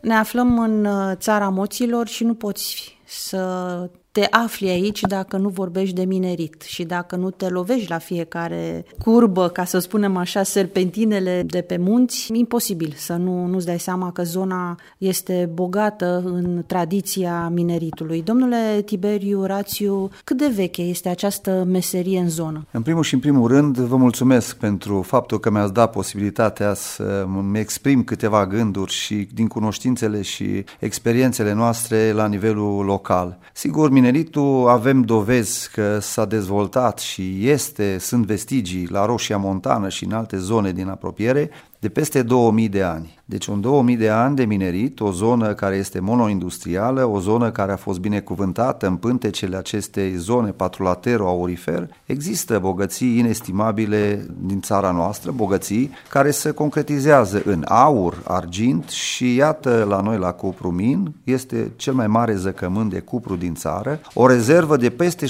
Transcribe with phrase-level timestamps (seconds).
[0.00, 5.48] Ne aflăm în uh, țara moților și nu poți să te afli aici dacă nu
[5.48, 10.42] vorbești de minerit și dacă nu te lovești la fiecare curbă, ca să spunem așa,
[10.42, 16.62] serpentinele de pe munți, imposibil să nu, nu-ți dai seama că zona este bogată în
[16.66, 18.22] tradiția mineritului.
[18.22, 22.66] Domnule Tiberiu Rațiu, cât de veche este această meserie în zonă?
[22.70, 27.26] În primul și în primul rând, vă mulțumesc pentru faptul că mi-ați dat posibilitatea să
[27.50, 33.38] mi exprim câteva gânduri și din cunoștințele și experiențele noastre la nivelul local.
[33.52, 40.04] Sigur, mineritul avem dovezi că s-a dezvoltat și este, sunt vestigii la Roșia Montană și
[40.04, 43.18] în alte zone din apropiere, de peste 2000 de ani.
[43.30, 47.72] Deci un 2000 de ani de minerit, o zonă care este monoindustrială, o zonă care
[47.72, 55.90] a fost binecuvântată în pântecele acestei zone patrulateru-aurifer, există bogății inestimabile din țara noastră, bogății
[56.08, 61.92] care se concretizează în aur, argint și iată la noi la Cupru Min, este cel
[61.92, 65.26] mai mare zăcământ de cupru din țară, o rezervă de peste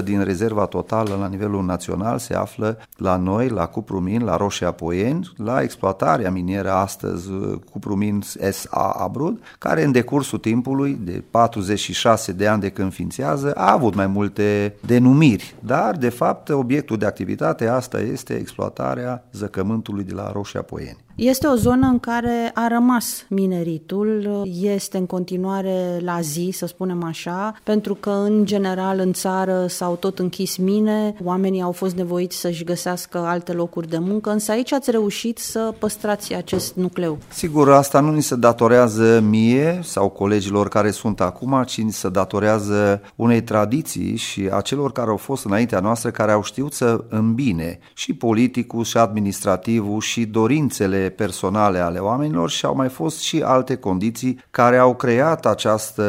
[0.00, 4.36] 60% din rezerva totală la nivelul național se află la noi, la Cupru Min, la
[4.36, 8.90] Roșia Poieni, la exploatarea minieră astăzi uh, cu Prumin S.A.
[8.90, 14.06] Abrud, care în decursul timpului, de 46 de ani de când ființează, a avut mai
[14.06, 20.62] multe denumiri, dar de fapt obiectul de activitate asta este exploatarea zăcământului de la Roșia
[20.62, 21.03] Poieni.
[21.16, 27.04] Este o zonă în care a rămas mineritul, este în continuare la zi, să spunem
[27.04, 32.36] așa, pentru că în general în țară s-au tot închis mine, oamenii au fost nevoiți
[32.36, 37.18] să-și găsească alte locuri de muncă, însă aici ați reușit să păstrați acest nucleu.
[37.28, 42.08] Sigur, asta nu ni se datorează mie sau colegilor care sunt acum, ci ni se
[42.08, 47.04] datorează unei tradiții și a celor care au fost înaintea noastră, care au știut să
[47.08, 53.42] îmbine și politicul și administrativul și dorințele personale ale oamenilor și au mai fost și
[53.42, 56.02] alte condiții care au creat această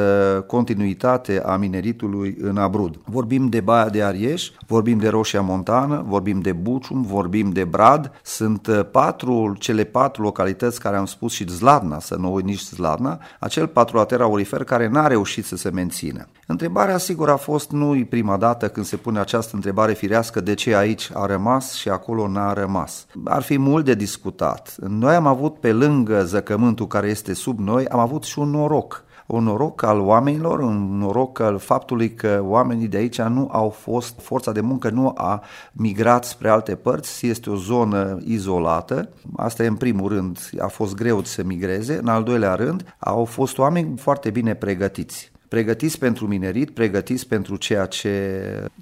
[0.48, 3.00] continuitate a mineritului în Abrud.
[3.06, 8.12] Vorbim de Baia de Arieș, vorbim de Roșia Montană, vorbim de Bucium, vorbim de Brad.
[8.24, 12.62] Sunt uh, patru, cele patru localități care am spus și Zladna, să nu uit nici
[12.62, 16.28] Zladna, acel patrulater aurifer care n-a reușit să se mențină.
[16.48, 20.76] Întrebarea sigur a fost nu prima dată când se pune această întrebare firească de ce
[20.76, 23.06] aici a rămas și acolo n-a rămas.
[23.24, 24.76] Ar fi mult de discutat.
[24.88, 29.04] Noi am avut pe lângă zăcământul care este sub noi, am avut și un noroc.
[29.26, 34.20] Un noroc al oamenilor, un noroc al faptului că oamenii de aici nu au fost,
[34.20, 39.68] forța de muncă nu a migrat spre alte părți, este o zonă izolată, asta e
[39.68, 43.98] în primul rând, a fost greu să migreze, în al doilea rând, au fost oameni
[43.98, 48.10] foarte bine pregătiți pregătiți pentru minerit, pregătiți pentru ceea ce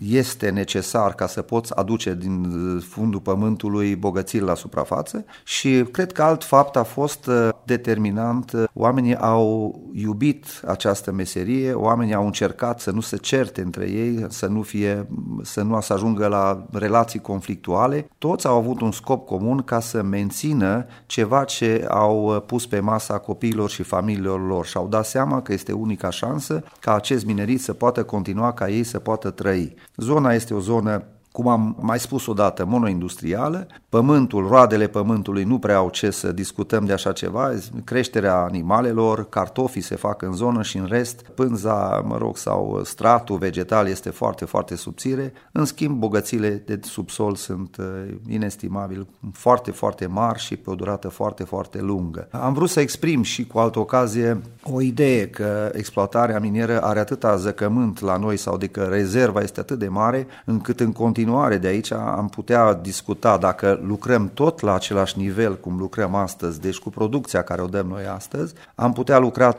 [0.07, 2.45] este necesar ca să poți aduce din
[2.89, 8.51] fundul pământului bogățiri la suprafață și cred că alt fapt a fost uh, determinant.
[8.73, 14.47] Oamenii au iubit această meserie, oamenii au încercat să nu se certe între ei, să
[14.47, 15.07] nu fie,
[15.41, 18.07] să nu să ajungă la relații conflictuale.
[18.17, 23.17] Toți au avut un scop comun ca să mențină ceva ce au pus pe masa
[23.17, 27.61] copiilor și familiilor lor și au dat seama că este unica șansă ca acest minerit
[27.61, 29.75] să poată continua, ca ei să poată trăi.
[29.95, 35.75] Zona este o zonă cum am mai spus odată, monoindustrială, pământul, roadele pământului nu prea
[35.75, 37.51] au ce să discutăm de așa ceva,
[37.83, 43.37] creșterea animalelor, cartofii se fac în zonă și în rest, pânza, mă rog, sau stratul
[43.37, 47.85] vegetal este foarte, foarte subțire, în schimb bogățile de subsol sunt uh,
[48.29, 52.27] inestimabil, foarte, foarte mari și pe o durată foarte, foarte lungă.
[52.31, 57.35] Am vrut să exprim și cu altă ocazie o idee că exploatarea minieră are atâta
[57.35, 61.57] zăcământ la noi sau de că rezerva este atât de mare încât în continuare continuare
[61.57, 66.77] de aici am putea discuta dacă lucrăm tot la același nivel cum lucrăm astăzi, deci
[66.77, 69.57] cu producția care o dăm noi astăzi, am putea lucra 300-350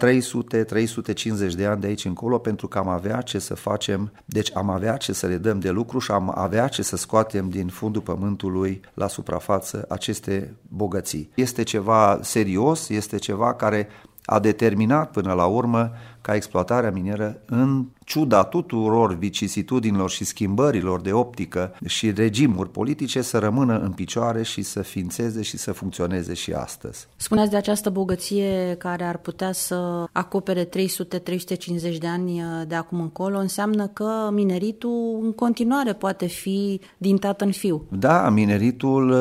[1.56, 4.96] de ani de aici încolo pentru că am avea ce să facem, deci am avea
[4.96, 8.80] ce să le dăm de lucru și am avea ce să scoatem din fundul pământului
[8.94, 11.30] la suprafață aceste bogății.
[11.34, 13.88] Este ceva serios, este ceva care
[14.24, 15.92] a determinat până la urmă
[16.24, 23.38] ca exploatarea minieră în ciuda tuturor vicisitudinilor și schimbărilor de optică și regimuri politice să
[23.38, 27.06] rămână în picioare și să ființeze și să funcționeze și astăzi.
[27.16, 30.68] Spuneați de această bogăție care ar putea să acopere 300-350
[31.98, 37.52] de ani de acum încolo, înseamnă că mineritul în continuare poate fi din tată în
[37.52, 37.86] fiu.
[37.88, 39.16] Da, mineritul,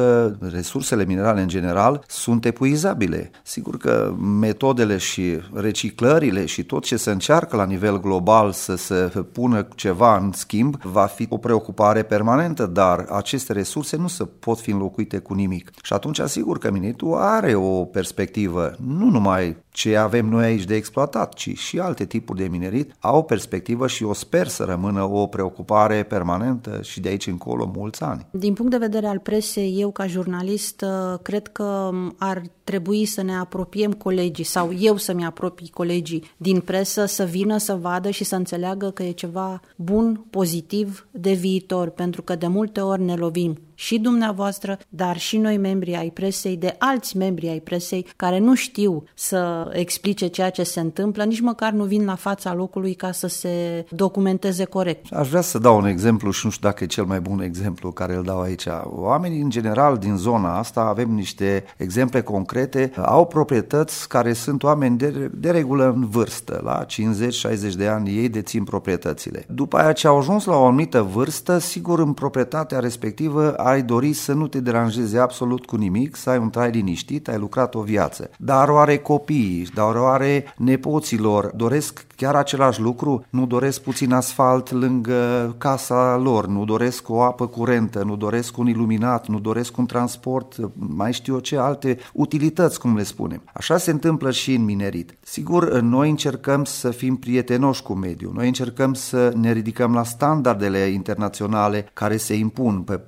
[0.52, 3.32] resursele minerale în general sunt epuizabile.
[3.44, 9.10] Sigur că metodele și reciclările și tot ce se încearcă la nivel global să să
[9.14, 14.26] se pună ceva în schimb, va fi o preocupare permanentă, dar aceste resurse nu se
[14.26, 15.72] pot fi înlocuite cu nimic.
[15.82, 20.76] Și atunci asigur că mineritul are o perspectivă, nu numai ce avem noi aici de
[20.76, 25.04] exploatat, ci și alte tipuri de minerit, au o perspectivă și o sper să rămână
[25.04, 28.26] o preocupare permanentă și de aici încolo mulți ani.
[28.32, 33.22] Din punct de vedere al presei, eu ca jurnalist uh, cred că ar trebui să
[33.22, 38.24] ne apropiem colegii sau eu să-mi apropii colegii din presă să vină să vadă și
[38.24, 43.16] să înțeleagă că e ceva bun, pozitiv de viitor, pentru că de multe ori ne
[43.16, 48.40] lovim și dumneavoastră, dar și noi membrii ai presei, de alți membri ai presei care
[48.40, 52.94] nu știu să explice ceea ce se întâmplă, nici măcar nu vin la fața locului
[52.94, 55.14] ca să se documenteze corect.
[55.14, 57.92] Aș vrea să dau un exemplu și nu știu dacă e cel mai bun exemplu
[57.92, 58.66] care îl dau aici.
[58.84, 64.98] Oamenii în general din zona asta, avem niște exemple concrete, au proprietăți care sunt oameni
[64.98, 69.46] de, de regulă în vârstă, la 50-60 de ani ei dețin proprietățile.
[69.50, 74.14] După aia ce au ajuns la o anumită vârstă, sigur în proprietatea respectivă ai dori
[74.14, 77.82] să nu te deranjeze absolut cu nimic, să ai un trai liniștit, ai lucrat o
[77.82, 78.30] viață.
[78.38, 84.14] Dar o are copiii, dar o are nepoților, doresc chiar același lucru, nu doresc puțin
[84.14, 89.78] asfalt lângă casa lor, nu doresc o apă curentă, nu doresc un iluminat, nu doresc
[89.78, 93.42] un transport, mai știu eu ce alte utilități, cum le spunem.
[93.54, 95.18] Așa se întâmplă și în minerit.
[95.20, 100.78] Sigur, noi încercăm să fim prietenoși cu mediul, noi încercăm să ne ridicăm la standardele
[100.78, 103.00] internaționale care se impun pe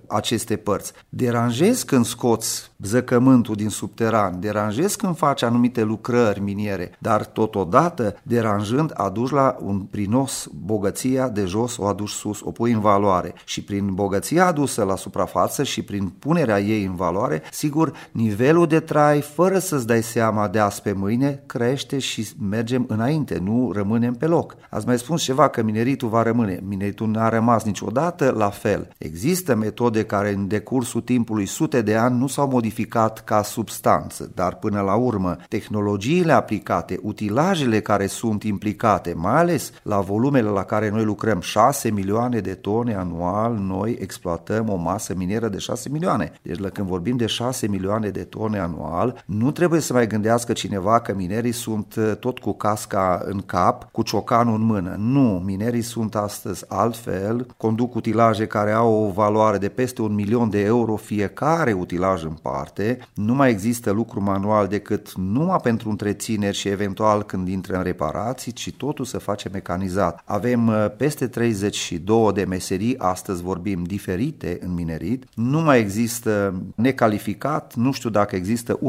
[0.46, 0.92] aceste părți.
[1.10, 8.92] Deranjezi când scoți zăcământul din subteran, deranjezi când faci anumite lucrări miniere, dar totodată, deranjând,
[8.94, 13.64] aduci la un prinos bogăția de jos, o aduci sus, o pui în valoare și
[13.64, 19.22] prin bogăția adusă la suprafață și prin punerea ei în valoare, sigur, nivelul de trai,
[19.22, 24.26] fără să-ți dai seama de azi pe mâine, crește și mergem înainte, nu rămânem pe
[24.26, 24.56] loc.
[24.70, 26.60] Ați mai spus ceva că mineritul va rămâne.
[26.68, 28.90] Mineritul n-a rămas niciodată la fel.
[28.98, 34.56] Există metode care în decursul timpului sute de ani nu s-au modificat ca substanță, dar
[34.56, 40.90] până la urmă tehnologiile aplicate, utilajele care sunt implicate, mai ales la volumele la care
[40.90, 46.32] noi lucrăm, 6 milioane de tone anual, noi exploatăm o masă minieră de 6 milioane.
[46.42, 50.54] Deci la când vorbim de 6 milioane de tone anual, nu trebuie să mai gândească
[50.54, 54.96] cineva că minerii sunt uh, tot cu casca în cap, cu ciocanul în mână.
[54.98, 60.50] Nu, minerii sunt astăzi altfel, conduc utilaje care au o valoare de peste un milion
[60.50, 62.55] de euro fiecare utilaj în parte,
[63.14, 68.52] nu mai există lucru manual decât numai pentru întrețineri și eventual când intră în reparații,
[68.52, 70.22] ci totul se face mecanizat.
[70.26, 77.76] Avem uh, peste 32 de meserii, astăzi vorbim diferite în minerit, nu mai există necalificat,
[77.76, 78.80] nu știu dacă există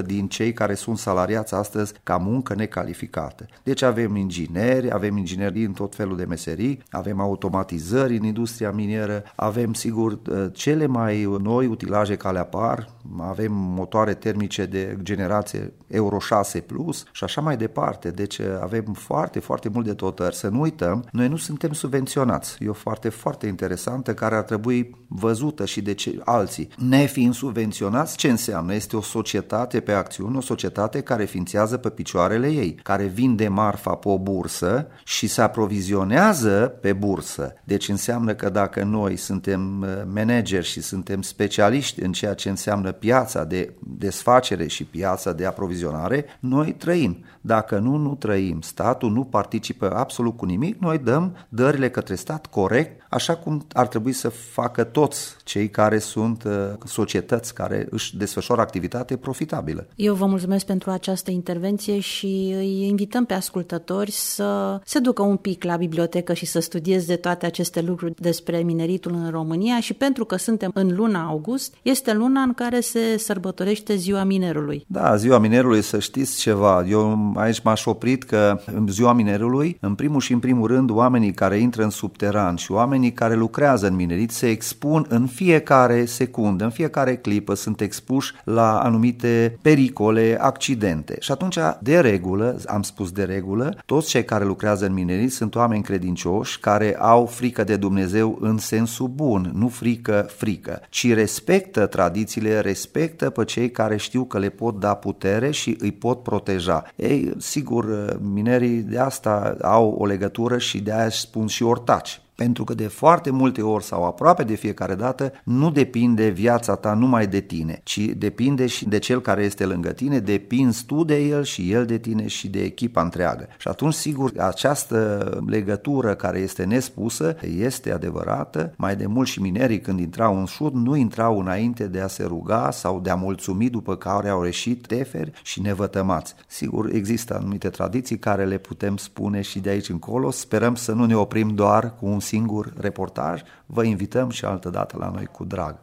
[0.00, 3.46] 1% din cei care sunt salariați astăzi ca muncă necalificată.
[3.62, 9.22] Deci avem ingineri, avem inginerii în tot felul de meserii, avem automatizări în industria minieră,
[9.34, 16.18] avem sigur uh, cele mai noi utilaje care apar, avem motoare termice de generație Euro
[16.18, 18.10] 6 Plus și așa mai departe.
[18.10, 20.36] Deci uh, avem foarte, foarte mult de dotări.
[20.36, 22.56] Să nu uităm, noi nu suntem subvenționați.
[22.60, 26.68] E o foarte, foarte interesantă care ar trebui văzută și de ce, alții.
[26.76, 28.74] Nefiind subvenționați, ce înseamnă?
[28.74, 33.94] Este o societate pe acțiune, o societate care ființează pe picioarele ei, care vinde marfa
[33.94, 37.54] pe o bursă și se aprovizionează pe bursă.
[37.64, 42.92] Deci înseamnă că dacă noi suntem uh, manageri și suntem specialiști în ceea ce înseamnă
[42.98, 47.24] piața de desfacere și piața de aprovizionare, noi trăim.
[47.40, 48.60] Dacă nu, nu trăim.
[48.60, 53.86] Statul nu participă absolut cu nimic, noi dăm dările către stat corect, așa cum ar
[53.86, 56.52] trebui să facă toți cei care sunt uh,
[56.84, 59.86] societăți care își desfășoară activitate profitabilă.
[59.96, 65.36] Eu vă mulțumesc pentru această intervenție și îi invităm pe ascultători să se ducă un
[65.36, 70.24] pic la bibliotecă și să studieze toate aceste lucruri despre mineritul în România și pentru
[70.24, 74.84] că suntem în luna august, este luna în care se sărbătorește ziua minerului.
[74.86, 79.94] Da, ziua minerului, să știți ceva, eu aici m-aș oprit că în ziua minerului, în
[79.94, 83.94] primul și în primul rând, oamenii care intră în subteran și oamenii care lucrează în
[83.94, 91.16] minerit se expun în fiecare secundă, în fiecare clipă sunt expuși la anumite pericole, accidente.
[91.20, 95.54] Și atunci, de regulă, am spus de regulă, toți cei care lucrează în minerit sunt
[95.54, 101.86] oameni credincioși care au frică de Dumnezeu în sensul bun, nu frică, frică, ci respectă
[101.86, 106.84] tradițiile, respectă pe cei care știu că le pot da putere și îi pot proteja.
[106.96, 112.64] Ei, sigur, minerii de asta au o legătură și de aia spun și ortaci pentru
[112.64, 117.26] că de foarte multe ori sau aproape de fiecare dată nu depinde viața ta numai
[117.26, 121.44] de tine, ci depinde și de cel care este lângă tine, depinzi tu de el
[121.44, 123.48] și el de tine și de echipa întreagă.
[123.58, 128.74] Și atunci, sigur, această legătură care este nespusă este adevărată.
[128.76, 132.24] Mai de mult și minerii când intrau în șut nu intrau înainte de a se
[132.24, 136.34] ruga sau de a mulțumi după care au reșit teferi și nevătămați.
[136.46, 140.30] Sigur, există anumite tradiții care le putem spune și de aici încolo.
[140.30, 143.42] Sperăm să nu ne oprim doar cu un singur reportaj.
[143.66, 145.78] Vă invităm și altă dată la noi cu drag.